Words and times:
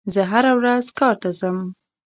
زه 0.13 0.21
هره 0.31 0.51
ورځ 0.59 0.85
کار 0.99 1.15
ته 1.21 1.29
ځم. 1.39 1.57